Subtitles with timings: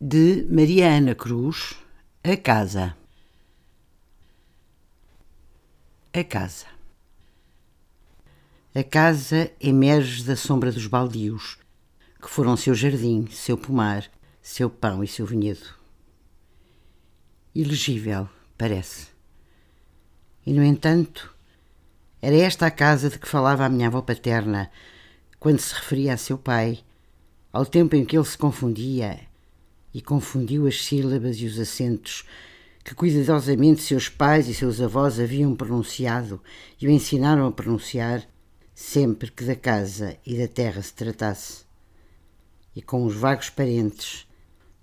[0.00, 1.74] de Maria Ana Cruz,
[2.22, 2.96] A Casa.
[6.14, 6.66] A Casa.
[8.72, 11.58] A casa emerge da sombra dos baldios,
[12.22, 14.08] que foram seu jardim, seu pomar,
[14.40, 15.66] seu pão e seu vinhedo.
[17.52, 19.08] Ilegível, parece.
[20.46, 21.34] E, no entanto,
[22.22, 24.70] era esta a casa de que falava a minha avó paterna
[25.40, 26.84] quando se referia a seu pai,
[27.52, 29.26] ao tempo em que ele se confundia
[29.92, 32.24] e confundiu as sílabas e os acentos
[32.84, 36.40] que cuidadosamente seus pais e seus avós haviam pronunciado
[36.80, 38.26] e o ensinaram a pronunciar
[38.74, 41.64] sempre que da casa e da terra se tratasse.
[42.74, 44.26] E com os vagos parentes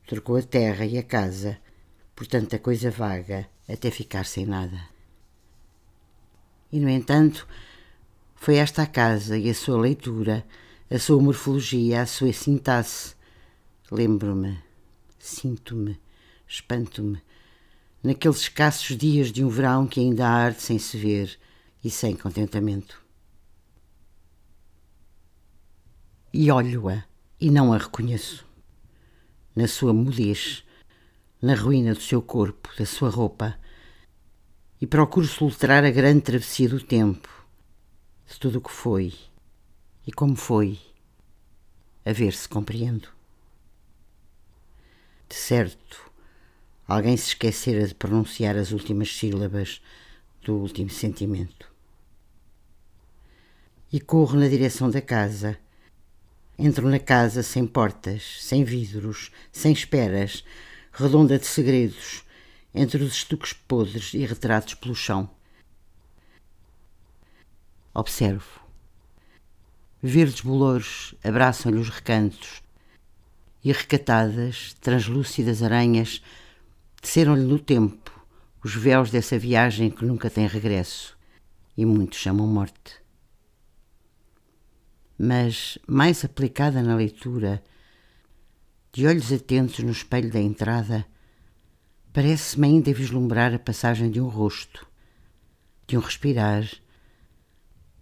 [0.06, 1.58] trocou a terra e a casa
[2.16, 4.80] por tanta coisa vaga até ficar sem nada.
[6.72, 7.48] E, no entanto,
[8.36, 10.46] foi esta a casa e a sua leitura,
[10.92, 13.16] a sua morfologia, a sua sintaxe.
[13.90, 14.64] Lembro-me
[15.26, 16.00] Sinto-me,
[16.48, 17.20] espanto-me,
[18.04, 21.40] naqueles escassos dias de um verão que ainda arde sem se ver
[21.84, 23.04] e sem contentamento.
[26.32, 27.04] E olho-a
[27.42, 28.46] e não a reconheço.
[29.56, 30.64] Na sua mudez,
[31.42, 33.60] na ruína do seu corpo, da sua roupa,
[34.80, 37.30] e procuro soltrar a grande travessia do tempo,
[38.28, 39.12] de tudo o que foi
[40.06, 40.80] e como foi,
[42.06, 43.15] a ver se compreendo.
[45.36, 46.10] De certo,
[46.88, 49.82] alguém se esquecera de pronunciar as últimas sílabas
[50.42, 51.70] do último sentimento.
[53.92, 55.60] E corro na direção da casa.
[56.58, 60.42] Entro na casa sem portas, sem vidros, sem esperas,
[60.94, 62.24] redonda de segredos,
[62.74, 65.30] entre os estuques podres e retratos pelo chão.
[67.94, 68.62] Observo.
[70.02, 72.64] Verdes bolores abraçam-lhe os recantos,
[73.66, 76.22] e recatadas, translúcidas aranhas
[77.02, 78.12] teceram-lhe no tempo
[78.64, 81.18] os véus dessa viagem que nunca tem regresso
[81.76, 83.02] e muitos chamam morte.
[85.18, 87.64] Mas, mais aplicada na leitura,
[88.94, 91.04] de olhos atentos no espelho da entrada,
[92.14, 94.86] parece-me ainda vislumbrar a passagem de um rosto,
[95.88, 96.70] de um respirar,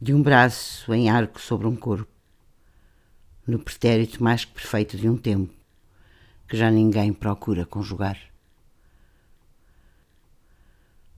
[0.01, 2.13] de um braço em arco sobre um corpo
[3.45, 5.53] no pretérito mais que perfeito de um tempo,
[6.53, 8.32] que já ninguém procura conjugar.